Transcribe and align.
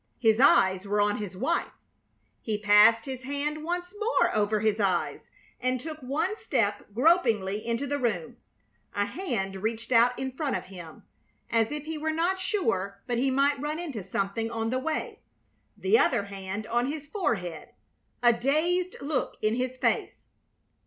His 0.17 0.39
eyes 0.39 0.87
were 0.87 0.99
on 0.99 1.17
his 1.17 1.37
wife. 1.37 1.73
He 2.41 2.57
passed 2.57 3.05
his 3.05 3.21
hand 3.21 3.63
once 3.63 3.93
more 3.99 4.35
over 4.35 4.59
his 4.59 4.79
eyes 4.79 5.29
and 5.59 5.79
took 5.79 5.99
one 6.01 6.35
step 6.35 6.87
gropingly 6.91 7.63
into 7.63 7.85
the 7.85 7.99
room, 7.99 8.37
a 8.95 9.05
hand 9.05 9.57
reached 9.57 9.91
out 9.91 10.17
in 10.17 10.31
front 10.31 10.55
of 10.57 10.63
him, 10.65 11.03
as 11.51 11.71
if 11.71 11.83
he 11.83 11.99
were 11.99 12.09
not 12.09 12.39
sure 12.39 13.03
but 13.05 13.19
he 13.19 13.29
might 13.29 13.61
run 13.61 13.77
into 13.77 14.03
something 14.03 14.49
on 14.49 14.71
the 14.71 14.79
way, 14.79 15.19
the 15.77 15.99
other 15.99 16.23
hand 16.23 16.65
on 16.65 16.91
his 16.91 17.05
forehead, 17.05 17.69
a 18.23 18.33
dazed 18.33 18.95
look 19.03 19.37
in 19.39 19.53
his 19.53 19.77
face. 19.77 20.23